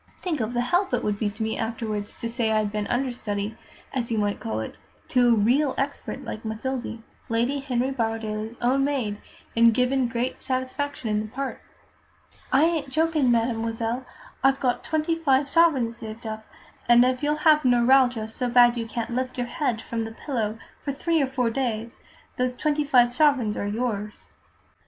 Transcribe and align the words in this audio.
Think 0.23 0.39
of 0.39 0.55
the 0.55 0.61
help 0.61 0.95
it 0.95 1.03
would 1.03 1.19
be 1.19 1.29
to 1.29 1.43
me 1.43 1.59
afterwards 1.59 2.15
to 2.21 2.27
say 2.27 2.51
I'd 2.51 2.71
been 2.71 2.87
understudy, 2.87 3.55
as 3.93 4.11
you 4.11 4.17
might 4.17 4.39
call 4.39 4.59
it, 4.59 4.79
to 5.09 5.29
a 5.29 5.33
real 5.35 5.75
expert 5.77 6.23
like 6.23 6.43
Mathilde, 6.43 7.03
Lady 7.29 7.59
Henry 7.59 7.91
Borrowdaile's 7.91 8.57
own 8.63 8.83
maid, 8.83 9.19
and 9.55 9.75
given 9.75 10.07
great 10.07 10.41
satisfaction 10.41 11.07
in 11.11 11.19
the 11.21 11.27
part! 11.27 11.61
It 11.61 11.61
might 11.61 11.65
mean 11.65 11.95
a 11.99 12.01
good 12.01 12.39
place 12.41 12.43
for 12.49 12.57
me. 12.57 12.61
I 12.61 12.77
ain't 12.77 12.89
jokin', 12.89 13.31
mademoiselle. 13.31 14.05
I've 14.43 14.59
got 14.59 14.83
twenty 14.83 15.15
five 15.19 15.47
sovereigns 15.47 15.97
saved 15.97 16.25
up, 16.25 16.47
and 16.89 17.05
if 17.05 17.21
you'll 17.21 17.35
have 17.45 17.63
neuralgia 17.63 18.27
so 18.27 18.49
bad 18.49 18.77
you 18.77 18.87
can't 18.87 19.11
lift 19.11 19.37
your 19.37 19.45
head 19.45 19.83
from 19.83 20.03
the 20.05 20.11
pillow 20.11 20.57
for 20.83 20.91
three 20.91 21.21
or 21.21 21.27
four 21.27 21.51
days, 21.51 21.99
those 22.37 22.55
twenty 22.55 22.83
five 22.83 23.13
sovereigns 23.13 23.55
are 23.55 23.67
yours." 23.67 24.29